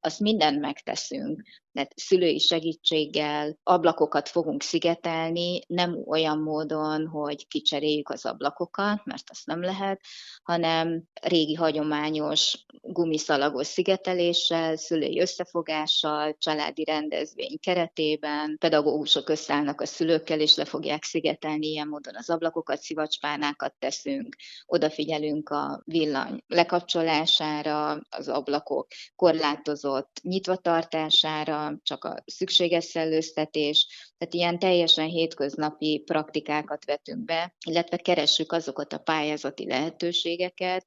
azt 0.00 0.20
mindent 0.20 0.60
megteszünk 0.60 1.42
tehát 1.78 1.98
szülői 1.98 2.38
segítséggel 2.38 3.58
ablakokat 3.62 4.28
fogunk 4.28 4.62
szigetelni, 4.62 5.60
nem 5.66 6.02
olyan 6.06 6.38
módon, 6.38 7.06
hogy 7.06 7.46
kicseréljük 7.46 8.08
az 8.08 8.26
ablakokat, 8.26 9.04
mert 9.04 9.30
azt 9.30 9.46
nem 9.46 9.60
lehet, 9.60 10.00
hanem 10.42 11.02
régi 11.22 11.54
hagyományos 11.54 12.64
gumiszalagos 12.80 13.66
szigeteléssel, 13.66 14.76
szülői 14.76 15.20
összefogással, 15.20 16.36
családi 16.38 16.84
rendezvény 16.84 17.58
keretében, 17.60 18.56
pedagógusok 18.58 19.28
összeállnak 19.28 19.80
a 19.80 19.86
szülőkkel, 19.86 20.40
és 20.40 20.56
le 20.56 20.64
fogják 20.64 21.04
szigetelni 21.04 21.66
ilyen 21.66 21.88
módon 21.88 22.14
az 22.16 22.30
ablakokat, 22.30 22.80
szivacspánákat 22.80 23.74
teszünk, 23.78 24.36
odafigyelünk 24.66 25.48
a 25.48 25.82
villany 25.84 26.44
lekapcsolására, 26.46 28.00
az 28.10 28.28
ablakok 28.28 28.86
korlátozott 29.16 30.20
nyitvatartására, 30.22 31.67
csak 31.82 32.04
a 32.04 32.22
szükséges 32.26 32.84
szellőztetés, 32.84 33.86
tehát 34.18 34.34
ilyen 34.34 34.58
teljesen 34.58 35.08
hétköznapi 35.08 36.02
praktikákat 36.06 36.84
vetünk 36.84 37.24
be, 37.24 37.54
illetve 37.66 37.96
keressük 37.96 38.52
azokat 38.52 38.92
a 38.92 38.98
pályázati 38.98 39.66
lehetőségeket, 39.66 40.86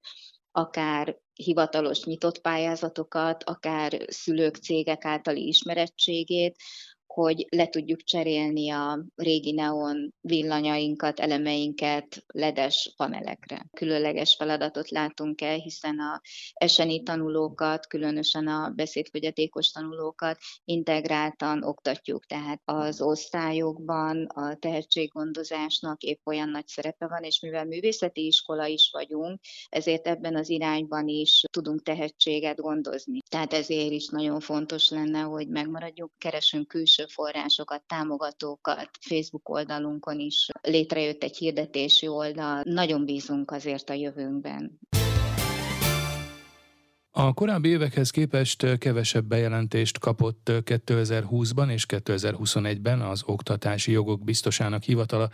akár 0.51 1.17
hivatalos 1.33 2.03
nyitott 2.03 2.41
pályázatokat, 2.41 3.43
akár 3.43 4.05
szülők, 4.07 4.55
cégek 4.55 5.05
általi 5.05 5.47
ismerettségét, 5.47 6.55
hogy 7.13 7.47
le 7.49 7.67
tudjuk 7.67 8.03
cserélni 8.03 8.69
a 8.69 9.05
régi 9.15 9.51
neon 9.51 10.13
villanyainkat, 10.21 11.19
elemeinket 11.19 12.23
ledes 12.27 12.93
panelekre. 12.97 13.65
Különleges 13.73 14.35
feladatot 14.35 14.89
látunk 14.89 15.41
el, 15.41 15.55
hiszen 15.55 15.99
a 15.99 16.21
eseni 16.53 17.03
tanulókat, 17.03 17.87
különösen 17.87 18.47
a 18.47 18.69
beszédfogyatékos 18.75 19.71
tanulókat 19.71 20.37
integráltan 20.65 21.63
oktatjuk, 21.63 22.25
tehát 22.25 22.61
az 22.65 23.01
osztályokban 23.01 24.25
a 24.25 24.55
tehetséggondozásnak 24.55 26.01
épp 26.01 26.19
olyan 26.25 26.49
nagy 26.49 26.67
szerepe 26.67 27.07
van, 27.07 27.23
és 27.23 27.39
mivel 27.39 27.65
művészeti 27.65 28.25
iskola 28.25 28.65
is 28.65 28.89
vagyunk, 28.91 29.39
ezért 29.69 30.07
ebben 30.07 30.35
az 30.35 30.49
irányban 30.49 31.07
is 31.07 31.43
tudunk 31.51 31.83
tehetséget 31.83 32.57
gondozni. 32.57 33.19
Tehát 33.29 33.53
ezért 33.53 33.91
is 33.91 34.07
nagyon 34.07 34.39
fontos 34.39 34.89
lenne, 34.89 35.19
hogy 35.19 35.47
megmaradjuk, 35.47 36.11
keresünk 36.17 36.67
külső 36.67 37.00
külső 37.01 37.13
forrásokat, 37.13 37.81
támogatókat. 37.87 38.89
Facebook 38.99 39.49
oldalunkon 39.49 40.19
is 40.19 40.47
létrejött 40.61 41.23
egy 41.23 41.37
hirdetési 41.37 42.07
oldal. 42.07 42.61
Nagyon 42.63 43.05
bízunk 43.05 43.51
azért 43.51 43.89
a 43.89 43.93
jövőnkben. 43.93 44.79
A 47.11 47.33
korábbi 47.33 47.69
évekhez 47.69 48.09
képest 48.09 48.77
kevesebb 48.77 49.25
bejelentést 49.25 49.99
kapott 49.99 50.49
2020-ban 50.51 51.71
és 51.71 51.85
2021-ben 51.87 53.01
az 53.01 53.23
Oktatási 53.25 53.91
Jogok 53.91 54.23
Biztosának 54.23 54.83
hivatala. 54.83 55.29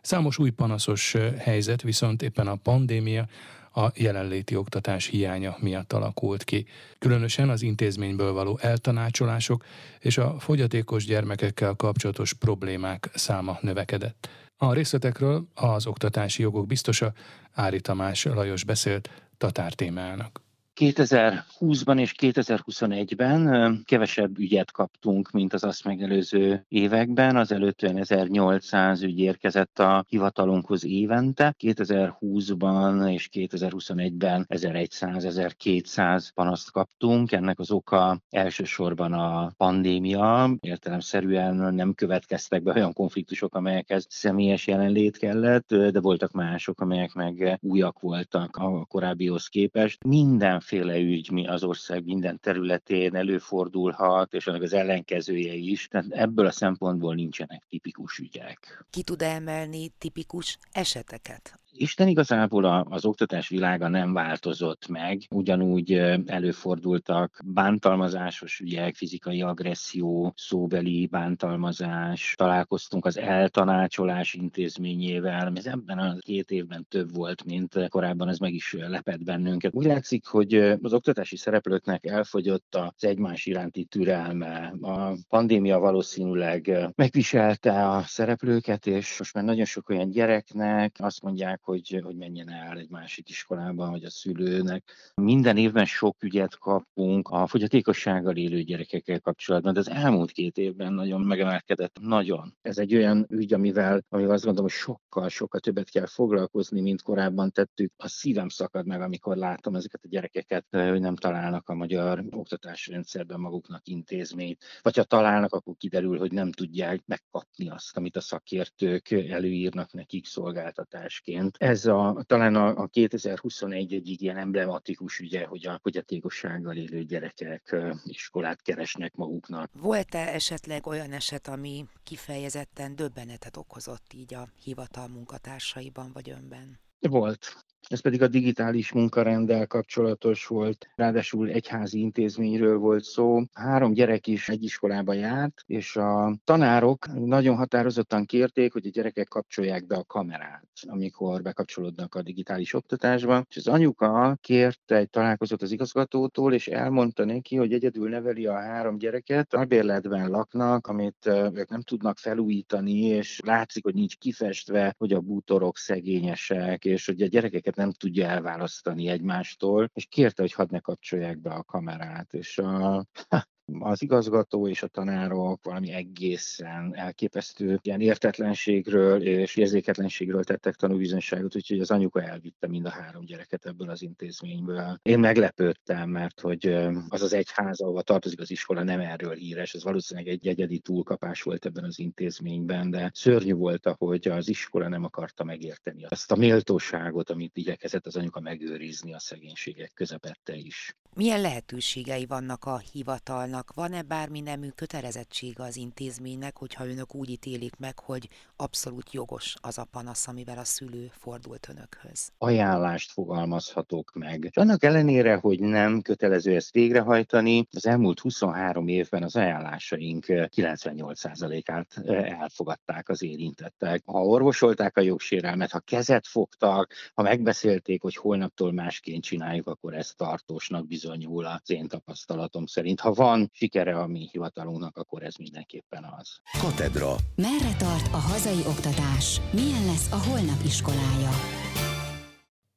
Számos 0.00 0.38
új 0.38 0.50
panaszos 0.50 1.16
helyzet 1.38 1.82
viszont 1.82 2.22
éppen 2.22 2.46
a 2.46 2.56
pandémia, 2.56 3.26
a 3.74 3.90
jelenléti 3.94 4.56
oktatás 4.56 5.06
hiánya 5.06 5.56
miatt 5.60 5.92
alakult 5.92 6.44
ki. 6.44 6.66
Különösen 6.98 7.48
az 7.48 7.62
intézményből 7.62 8.32
való 8.32 8.58
eltanácsolások 8.62 9.64
és 9.98 10.18
a 10.18 10.38
fogyatékos 10.38 11.04
gyermekekkel 11.04 11.74
kapcsolatos 11.74 12.32
problémák 12.32 13.10
száma 13.14 13.58
növekedett. 13.60 14.28
A 14.56 14.72
részletekről 14.72 15.48
az 15.54 15.86
oktatási 15.86 16.42
jogok 16.42 16.66
biztosa 16.66 17.12
Ári 17.52 17.80
Tamás 17.80 18.24
Lajos 18.24 18.64
beszélt 18.64 19.10
Tatár 19.38 19.72
témának. 19.72 20.43
2020-ban 20.80 22.00
és 22.00 22.14
2021-ben 22.18 23.82
kevesebb 23.84 24.38
ügyet 24.38 24.70
kaptunk, 24.70 25.30
mint 25.30 25.52
az 25.52 25.64
azt 25.64 25.84
megelőző 25.84 26.64
években. 26.68 27.36
Az 27.36 27.52
előttően 27.52 27.96
1800 27.98 29.02
ügy 29.02 29.18
érkezett 29.18 29.78
a 29.78 30.04
hivatalunkhoz 30.08 30.84
évente. 30.84 31.54
2020-ban 31.58 33.12
és 33.12 33.28
2021-ben 33.32 34.46
1100-1200 34.48 36.28
panaszt 36.34 36.70
kaptunk. 36.70 37.32
Ennek 37.32 37.58
az 37.58 37.70
oka 37.70 38.20
elsősorban 38.30 39.12
a 39.12 39.52
pandémia. 39.56 40.56
Értelemszerűen 40.60 41.74
nem 41.74 41.94
következtek 41.94 42.62
be 42.62 42.72
olyan 42.74 42.92
konfliktusok, 42.92 43.54
amelyekhez 43.54 44.06
személyes 44.08 44.66
jelenlét 44.66 45.16
kellett, 45.16 45.74
de 45.74 46.00
voltak 46.00 46.32
mások, 46.32 46.80
amelyek 46.80 47.12
meg 47.12 47.58
újak 47.60 48.00
voltak 48.00 48.56
a 48.56 48.84
korábbihoz 48.84 49.46
képest. 49.46 50.04
Minden 50.04 50.60
mindenféle 50.70 51.12
ügy 51.12 51.30
mi 51.30 51.46
az 51.46 51.64
ország 51.64 52.04
minden 52.04 52.40
területén 52.40 53.14
előfordulhat, 53.14 54.34
és 54.34 54.46
annak 54.46 54.62
az 54.62 54.72
ellenkezője 54.72 55.54
is. 55.54 55.88
Tehát 55.88 56.06
ebből 56.10 56.46
a 56.46 56.50
szempontból 56.50 57.14
nincsenek 57.14 57.64
tipikus 57.68 58.18
ügyek. 58.18 58.84
Ki 58.90 59.02
tud 59.02 59.22
emelni 59.22 59.88
tipikus 59.98 60.58
eseteket? 60.72 61.58
Isten 61.76 62.08
igazából 62.08 62.64
az 62.64 63.04
oktatás 63.04 63.48
világa 63.48 63.88
nem 63.88 64.12
változott 64.12 64.88
meg, 64.88 65.20
ugyanúgy 65.30 65.92
előfordultak 66.26 67.40
bántalmazásos 67.44 68.60
ügyek, 68.60 68.94
fizikai 68.94 69.42
agresszió, 69.42 70.32
szóbeli 70.36 71.06
bántalmazás, 71.06 72.34
találkoztunk 72.36 73.04
az 73.06 73.18
eltanácsolás 73.18 74.34
intézményével, 74.34 75.52
ez 75.54 75.66
ebben 75.66 75.98
a 75.98 76.16
két 76.18 76.50
évben 76.50 76.86
több 76.88 77.14
volt, 77.14 77.44
mint 77.44 77.88
korábban, 77.88 78.28
ez 78.28 78.38
meg 78.38 78.52
is 78.52 78.76
lepett 78.78 79.24
bennünket. 79.24 79.74
Úgy 79.74 79.86
látszik, 79.86 80.26
hogy 80.26 80.54
az 80.82 80.92
oktatási 80.92 81.36
szereplőknek 81.36 82.06
elfogyott 82.06 82.74
az 82.74 83.04
egymás 83.04 83.46
iránti 83.46 83.84
türelme. 83.84 84.74
A 84.80 85.16
pandémia 85.28 85.78
valószínűleg 85.78 86.92
megviselte 86.94 87.88
a 87.88 88.02
szereplőket, 88.02 88.86
és 88.86 89.18
most 89.18 89.34
már 89.34 89.44
nagyon 89.44 89.64
sok 89.64 89.88
olyan 89.88 90.10
gyereknek 90.10 90.96
azt 90.98 91.22
mondják, 91.22 91.62
hogy, 91.64 92.00
hogy 92.02 92.16
menjen 92.16 92.50
el 92.50 92.78
egy 92.78 92.90
másik 92.90 93.28
iskolába, 93.28 93.90
vagy 93.90 94.04
a 94.04 94.10
szülőnek. 94.10 95.12
Minden 95.14 95.56
évben 95.56 95.84
sok 95.84 96.22
ügyet 96.22 96.58
kapunk 96.58 97.28
a 97.28 97.46
fogyatékossággal 97.46 98.36
élő 98.36 98.62
gyerekekkel 98.62 99.20
kapcsolatban, 99.20 99.72
de 99.72 99.78
az 99.78 99.90
elmúlt 99.90 100.30
két 100.30 100.56
évben 100.56 100.92
nagyon 100.92 101.20
megemelkedett, 101.20 101.98
nagyon. 102.00 102.56
Ez 102.62 102.78
egy 102.78 102.94
olyan 102.94 103.26
ügy, 103.28 103.52
amivel, 103.52 104.04
amivel 104.08 104.34
azt 104.34 104.44
gondolom, 104.44 104.70
hogy 104.70 104.78
sokkal, 104.80 105.28
sokkal 105.28 105.60
többet 105.60 105.90
kell 105.90 106.06
foglalkozni, 106.06 106.80
mint 106.80 107.02
korábban 107.02 107.50
tettük. 107.50 107.92
A 107.96 108.08
szívem 108.08 108.48
szakad 108.48 108.86
meg, 108.86 109.00
amikor 109.00 109.36
látom 109.36 109.74
ezeket 109.74 110.04
a 110.04 110.08
gyerekeket, 110.08 110.66
hogy 110.70 111.00
nem 111.00 111.16
találnak 111.16 111.68
a 111.68 111.74
magyar 111.74 112.24
oktatási 112.30 112.92
maguknak 113.36 113.86
intézményt, 113.86 114.64
vagy 114.82 114.96
ha 114.96 115.04
találnak, 115.04 115.52
akkor 115.52 115.74
kiderül, 115.76 116.18
hogy 116.18 116.32
nem 116.32 116.52
tudják 116.52 117.02
megkapni 117.06 117.68
azt, 117.68 117.96
amit 117.96 118.16
a 118.16 118.20
szakértők 118.20 119.10
előírnak 119.10 119.92
nekik 119.92 120.26
szolgáltatásként 120.26 121.53
Ez 121.58 121.86
a, 121.86 122.22
talán 122.26 122.54
a, 122.54 122.76
a 122.76 122.86
2021 122.86 123.92
egyik 123.94 124.20
ilyen 124.20 124.36
emblematikus 124.36 125.18
ügye, 125.18 125.46
hogy 125.46 125.66
a 125.66 125.78
fogyatékossággal 125.82 126.76
élő 126.76 127.04
gyerekek 127.04 127.76
iskolát 128.04 128.62
keresnek 128.62 129.14
maguknak. 129.14 129.70
Volt-e 129.72 130.18
esetleg 130.18 130.86
olyan 130.86 131.12
eset, 131.12 131.48
ami 131.48 131.84
kifejezetten 132.04 132.96
döbbenetet 132.96 133.56
okozott 133.56 134.12
így 134.12 134.34
a 134.34 134.48
hivatal 134.62 135.08
munkatársaiban 135.08 136.10
vagy 136.12 136.30
önben? 136.30 136.78
Volt. 137.00 137.64
Ez 137.88 138.00
pedig 138.00 138.22
a 138.22 138.28
digitális 138.28 138.92
munkarenddel 138.92 139.66
kapcsolatos 139.66 140.46
volt, 140.46 140.88
ráadásul 140.94 141.48
egyházi 141.48 142.00
intézményről 142.00 142.78
volt 142.78 143.04
szó. 143.04 143.42
Három 143.52 143.92
gyerek 143.92 144.26
is 144.26 144.48
egy 144.48 144.62
iskolába 144.62 145.12
járt, 145.12 145.62
és 145.66 145.96
a 145.96 146.36
tanárok 146.44 147.06
nagyon 147.14 147.56
határozottan 147.56 148.24
kérték, 148.24 148.72
hogy 148.72 148.86
a 148.86 148.90
gyerekek 148.90 149.28
kapcsolják 149.28 149.86
be 149.86 149.96
a 149.96 150.04
kamerát, 150.04 150.66
amikor 150.86 151.42
bekapcsolódnak 151.42 152.14
a 152.14 152.22
digitális 152.22 152.74
oktatásba. 152.74 153.44
És 153.48 153.56
az 153.56 153.68
anyuka 153.68 154.36
kérte 154.40 154.96
egy 154.96 155.10
találkozót 155.10 155.62
az 155.62 155.72
igazgatótól, 155.72 156.52
és 156.52 156.68
elmondta 156.68 157.24
neki, 157.24 157.56
hogy 157.56 157.72
egyedül 157.72 158.08
neveli 158.08 158.46
a 158.46 158.54
három 158.54 158.98
gyereket, 158.98 159.54
albérletben 159.54 160.30
laknak, 160.30 160.86
amit 160.86 161.26
ők 161.26 161.68
nem 161.68 161.82
tudnak 161.82 162.18
felújítani, 162.18 163.00
és 163.00 163.40
látszik, 163.44 163.84
hogy 163.84 163.94
nincs 163.94 164.16
kifestve, 164.16 164.94
hogy 164.98 165.12
a 165.12 165.20
bútorok 165.20 165.78
szegényesek, 165.78 166.84
és 166.84 167.06
hogy 167.06 167.22
a 167.22 167.26
gyerekeket 167.26 167.73
nem 167.76 167.92
tudja 167.92 168.26
elválasztani 168.26 169.08
egymástól, 169.08 169.90
és 169.94 170.06
kérte, 170.06 170.42
hogy 170.42 170.52
hadd 170.52 170.70
ne 170.70 170.78
kapcsolják 170.80 171.38
be 171.38 171.50
a 171.50 171.64
kamerát, 171.64 172.32
és 172.32 172.58
a, 172.58 173.06
az 173.78 174.02
igazgató 174.02 174.68
és 174.68 174.82
a 174.82 174.86
tanárok 174.86 175.64
valami 175.64 175.92
egészen 175.92 176.96
elképesztő 176.96 177.78
ilyen 177.82 178.00
értetlenségről 178.00 179.22
és 179.22 179.56
érzéketlenségről 179.56 180.44
tettek 180.44 180.74
tanúbizonyságot, 180.74 181.56
úgyhogy 181.56 181.80
az 181.80 181.90
anyuka 181.90 182.22
elvitte 182.22 182.66
mind 182.66 182.86
a 182.86 182.90
három 182.90 183.24
gyereket 183.24 183.66
ebből 183.66 183.90
az 183.90 184.02
intézményből. 184.02 184.98
Én 185.02 185.18
meglepődtem, 185.18 186.10
mert 186.10 186.40
hogy 186.40 186.66
az 187.08 187.22
az 187.22 187.32
egyház, 187.32 187.80
ahova 187.80 188.02
tartozik 188.02 188.40
az 188.40 188.50
iskola, 188.50 188.82
nem 188.82 189.00
erről 189.00 189.34
híres, 189.34 189.74
ez 189.74 189.84
valószínűleg 189.84 190.28
egy 190.28 190.46
egyedi 190.46 190.78
túlkapás 190.78 191.42
volt 191.42 191.66
ebben 191.66 191.84
az 191.84 191.98
intézményben, 191.98 192.90
de 192.90 193.10
szörnyű 193.14 193.52
volt, 193.52 193.88
hogy 193.98 194.28
az 194.28 194.48
iskola 194.48 194.88
nem 194.88 195.04
akarta 195.04 195.44
megérteni 195.44 196.04
azt 196.04 196.32
a 196.32 196.36
méltóságot, 196.36 197.30
amit 197.30 197.56
igyekezett 197.56 198.06
az 198.06 198.16
anyuka 198.16 198.40
megőrizni 198.40 199.14
a 199.14 199.18
szegénységek 199.18 199.90
közepette 199.94 200.54
is. 200.54 200.96
Milyen 201.16 201.40
lehetőségei 201.40 202.26
vannak 202.26 202.64
a 202.64 202.78
hivatalnak? 202.92 203.72
Van-e 203.74 204.02
bármi 204.02 204.40
nemű 204.40 204.68
kötelezettsége 204.68 205.62
az 205.62 205.76
intézménynek, 205.76 206.56
hogyha 206.58 206.86
önök 206.86 207.14
úgy 207.14 207.30
ítélik 207.30 207.76
meg, 207.76 207.98
hogy 207.98 208.28
abszolút 208.56 209.12
jogos 209.12 209.54
az 209.60 209.78
a 209.78 209.84
panasz, 209.84 210.28
amivel 210.28 210.58
a 210.58 210.64
szülő 210.64 211.10
fordult 211.12 211.68
önökhöz? 211.68 212.32
Ajánlást 212.38 213.10
fogalmazhatok 213.10 214.12
meg. 214.14 214.50
Annak 214.54 214.84
ellenére, 214.84 215.34
hogy 215.34 215.60
nem 215.60 216.00
kötelező 216.00 216.54
ezt 216.54 216.72
végrehajtani, 216.72 217.66
az 217.70 217.86
elmúlt 217.86 218.20
23 218.20 218.88
évben 218.88 219.22
az 219.22 219.36
ajánlásaink 219.36 220.24
98%-át 220.28 222.08
elfogadták 222.40 223.08
az 223.08 223.22
érintettek. 223.22 224.02
Ha 224.04 224.24
orvosolták 224.24 224.96
a 224.96 225.00
jogsérelmet, 225.00 225.70
ha 225.70 225.80
kezet 225.80 226.26
fogtak, 226.26 226.92
ha 227.14 227.22
megbeszélték, 227.22 228.02
hogy 228.02 228.16
holnaptól 228.16 228.72
másként 228.72 229.22
csináljuk, 229.22 229.66
akkor 229.66 229.94
ezt 229.94 230.16
tartósnak 230.16 230.86
bizony 230.86 231.02
bizonyul 231.04 231.46
az 231.46 231.70
én 231.70 231.88
tapasztalatom 231.88 232.66
szerint. 232.66 233.00
Ha 233.00 233.12
van 233.12 233.50
sikere 233.52 233.98
a 233.98 234.06
mi 234.06 234.28
hivatalunknak, 234.32 234.96
akkor 234.96 235.22
ez 235.22 235.34
mindenképpen 235.34 236.04
az. 236.18 236.38
Katedra. 236.60 237.14
Merre 237.36 237.76
tart 237.78 238.06
a 238.12 238.16
hazai 238.16 238.60
oktatás? 238.66 239.40
Milyen 239.52 239.84
lesz 239.84 240.12
a 240.12 240.28
holnap 240.28 240.64
iskolája? 240.64 241.30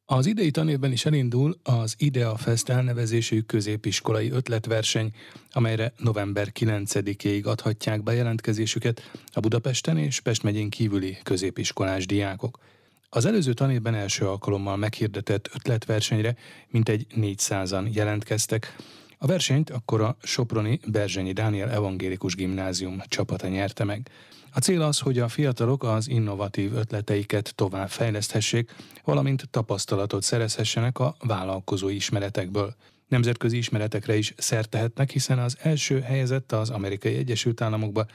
Az 0.05 0.25
idei 0.25 0.51
tanévben 0.51 0.91
is 0.91 1.05
elindul 1.05 1.60
az 1.63 1.96
IDEA 1.98 2.36
Fest 2.36 2.69
elnevezésű 2.69 3.41
középiskolai 3.41 4.31
ötletverseny, 4.31 5.12
amelyre 5.51 5.93
november 5.98 6.48
9-ig 6.60 7.46
adhatják 7.46 8.03
be 8.03 8.13
jelentkezésüket 8.13 9.01
a 9.34 9.39
Budapesten 9.39 9.98
és 9.98 10.19
Pest 10.19 10.43
megyén 10.43 10.69
kívüli 10.69 11.17
középiskolás 11.24 12.05
diákok. 12.05 12.60
Az 13.09 13.25
előző 13.25 13.53
tanévben 13.53 13.93
első 13.95 14.27
alkalommal 14.27 14.75
meghirdetett 14.75 15.49
ötletversenyre 15.53 16.35
mintegy 16.67 17.05
400-an 17.15 17.93
jelentkeztek. 17.93 18.75
A 19.17 19.27
versenyt 19.27 19.69
akkor 19.69 20.01
a 20.01 20.17
Soproni 20.21 20.79
Berzsenyi 20.87 21.31
Dániel 21.31 21.69
Evangélikus 21.69 22.35
Gimnázium 22.35 23.01
csapata 23.07 23.47
nyerte 23.47 23.83
meg. 23.83 24.09
A 24.53 24.59
cél 24.59 24.81
az, 24.81 24.99
hogy 24.99 25.19
a 25.19 25.27
fiatalok 25.27 25.83
az 25.83 26.09
innovatív 26.09 26.75
ötleteiket 26.75 27.55
tovább 27.55 27.89
fejleszthessék, 27.89 28.75
valamint 29.03 29.49
tapasztalatot 29.49 30.23
szerezhessenek 30.23 30.99
a 30.99 31.15
vállalkozói 31.19 31.95
ismeretekből. 31.95 32.75
Nemzetközi 33.08 33.58
ismeretekre 33.58 34.15
is 34.15 34.34
szert 34.38 34.70
tehetnek, 34.70 35.12
hiszen 35.12 35.39
az 35.39 35.58
első 35.62 36.00
helyezett 36.00 36.52
az 36.52 36.70
Amerikai 36.70 37.15
Egyesült 37.15 37.62
Államokba, 37.62 38.06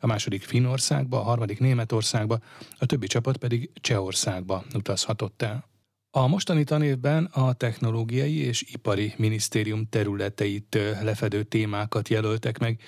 a 0.00 0.06
második 0.06 0.42
Finnországba, 0.42 1.20
a 1.20 1.22
harmadik 1.22 1.60
Németországba, 1.60 2.38
a 2.78 2.86
többi 2.86 3.06
csapat 3.06 3.36
pedig 3.36 3.70
Csehországba 3.80 4.64
utazhatott 4.74 5.42
el. 5.42 5.70
A 6.10 6.26
mostani 6.26 6.64
tanévben 6.64 7.24
a 7.24 7.52
technológiai 7.52 8.36
és 8.36 8.62
ipari 8.62 9.14
minisztérium 9.16 9.88
területeit 9.88 10.78
lefedő 11.02 11.42
témákat 11.42 12.08
jelöltek 12.08 12.58
meg, 12.58 12.80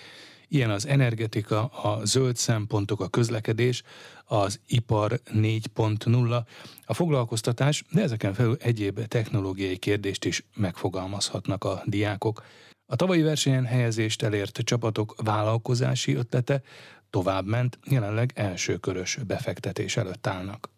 Ilyen 0.55 0.71
az 0.71 0.87
energetika, 0.87 1.65
a 1.67 2.05
zöld 2.05 2.37
szempontok, 2.37 3.01
a 3.01 3.09
közlekedés, 3.09 3.83
az 4.25 4.61
ipar 4.67 5.21
4.0, 5.25 6.43
a 6.85 6.95
foglalkoztatás, 6.95 7.85
de 7.91 8.03
ezeken 8.03 8.35
felül 8.35 8.57
egyéb 8.61 9.07
technológiai 9.07 9.77
kérdést 9.77 10.25
is 10.25 10.45
megfogalmazhatnak 10.57 11.65
a 11.65 11.83
diákok. 11.85 12.45
A 12.87 12.97
tavalyi 12.97 13.23
versenyen 13.23 13.65
helyezést 13.65 14.23
elért 14.23 14.59
csapatok 14.59 15.15
vállalkozási 15.25 16.15
ötlete 16.15 16.63
továbbment, 17.11 17.79
jelenleg 17.85 18.33
elsőkörös 18.35 19.19
befektetés 19.27 19.97
előtt 19.97 20.27
állnak. 20.27 20.74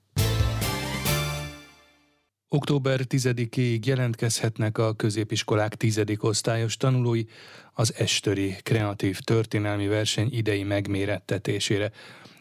Október 2.49 3.01
10-ig 3.09 3.85
jelentkezhetnek 3.85 4.79
a 4.79 4.95
középiskolák 4.95 5.75
tizedik 5.75 6.23
osztályos 6.23 6.77
tanulói 6.77 7.25
az 7.73 7.95
Estöri 7.97 8.57
Kreatív 8.63 9.19
Történelmi 9.19 9.87
Verseny 9.87 10.29
idei 10.33 10.63
megmérettetésére. 10.63 11.91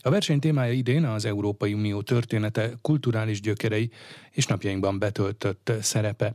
A 0.01 0.09
verseny 0.09 0.39
témája 0.39 0.71
idén 0.71 1.03
az 1.03 1.25
Európai 1.25 1.73
Unió 1.73 2.01
története, 2.01 2.73
kulturális 2.81 3.41
gyökerei 3.41 3.89
és 4.31 4.45
napjainkban 4.45 4.99
betöltött 4.99 5.71
szerepe. 5.81 6.33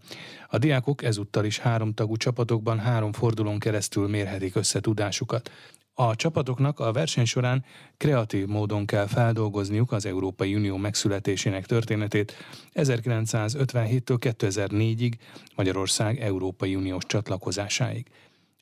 A 0.49 0.59
diákok 0.59 1.03
ezúttal 1.03 1.45
is 1.45 1.59
három 1.59 1.95
tagú 1.95 2.17
csapatokban 2.17 2.79
három 2.79 3.13
fordulón 3.13 3.59
keresztül 3.59 4.09
mérhetik 4.09 4.57
össze 4.57 4.81
tudásukat. 4.81 5.51
A 5.95 6.17
csapatoknak 6.17 6.81
a 6.81 6.93
verseny 6.93 7.25
során 7.25 7.65
kreatív 7.97 8.47
módon 8.47 8.87
kell 8.87 9.07
feldolgozniuk 9.07 9.93
az 9.93 10.07
Európai 10.07 10.55
Unió 10.55 10.77
megszületésének 10.77 11.67
történetét 11.67 12.35
1957-től 12.75 14.35
2004-ig 14.39 15.13
Magyarország 15.55 16.21
Európai 16.21 16.77
Uniós 16.77 17.05
csatlakozásáig. 17.07 18.07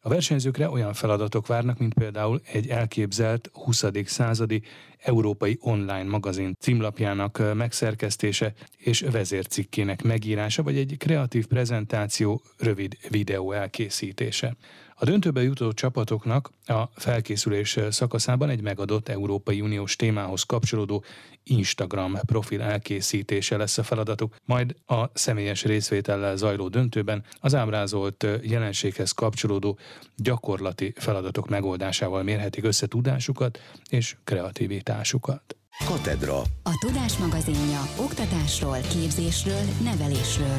A 0.01 0.09
versenyzőkre 0.09 0.71
olyan 0.71 0.93
feladatok 0.93 1.47
várnak, 1.47 1.79
mint 1.79 1.95
például 1.95 2.41
egy 2.53 2.69
elképzelt 2.69 3.51
20. 3.53 3.85
századi 4.05 4.63
európai 4.99 5.59
online 5.61 6.05
magazin 6.05 6.55
címlapjának 6.61 7.43
megszerkesztése 7.55 8.53
és 8.77 9.01
vezércikkének 9.01 10.03
megírása, 10.03 10.63
vagy 10.63 10.77
egy 10.77 10.97
kreatív 10.99 11.47
prezentáció 11.47 12.43
rövid 12.59 12.97
videó 13.09 13.53
elkészítése. 13.53 14.57
A 15.01 15.05
döntőbe 15.05 15.43
jutó 15.43 15.73
csapatoknak 15.73 16.51
a 16.67 16.85
felkészülés 16.95 17.79
szakaszában 17.91 18.49
egy 18.49 18.61
megadott 18.61 19.09
Európai 19.09 19.61
Uniós 19.61 19.97
témához 19.97 20.43
kapcsolódó 20.43 21.05
Instagram 21.43 22.19
profil 22.27 22.63
elkészítése 22.63 23.57
lesz 23.57 23.79
a 23.79 23.83
feladatuk, 23.83 24.37
majd 24.45 24.75
a 24.87 25.05
személyes 25.15 25.65
részvétellel 25.65 26.37
zajló 26.37 26.69
döntőben 26.69 27.25
az 27.41 27.55
ábrázolt 27.55 28.27
jelenséghez 28.43 29.13
kapcsolódó 29.13 29.79
gyakorlati 30.17 30.93
feladatok 30.97 31.49
megoldásával 31.49 32.23
mérhetik 32.23 32.65
össze 32.65 32.87
tudásukat 32.87 33.59
és 33.91 34.17
kreativitásukat. 34.25 35.57
Katedra. 35.85 36.39
A 36.63 36.79
Tudás 36.87 37.17
magazinja 37.17 37.81
oktatásról, 37.97 38.79
képzésről, 38.81 39.63
nevelésről. 39.83 40.59